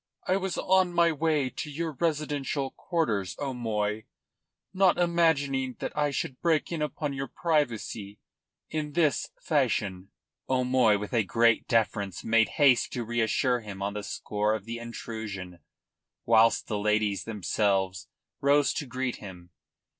"I 0.25 0.35
was 0.35 0.57
on 0.57 0.93
my 0.93 1.11
way 1.11 1.51
to 1.51 1.69
your 1.69 1.91
residential 1.91 2.71
quarters, 2.71 3.35
O'Moy, 3.37 4.05
not 4.73 4.97
imagining 4.97 5.75
that 5.77 5.95
I 5.95 6.09
should 6.09 6.41
break 6.41 6.71
in 6.71 6.81
upon 6.81 7.13
your 7.13 7.27
privacy 7.27 8.17
in 8.67 8.93
this 8.93 9.29
fashion." 9.39 10.09
O'Moy 10.49 10.97
with 10.97 11.13
a 11.13 11.21
great 11.23 11.67
deference 11.67 12.23
made 12.23 12.49
haste 12.57 12.91
to 12.93 13.03
reassure 13.05 13.59
him 13.59 13.83
on 13.83 13.93
the 13.93 14.01
score 14.01 14.55
of 14.55 14.65
the 14.65 14.79
intrusion, 14.79 15.59
whilst 16.25 16.65
the 16.65 16.79
ladies 16.79 17.25
themselves 17.25 18.07
rose 18.39 18.73
to 18.73 18.87
greet 18.87 19.17
him. 19.17 19.51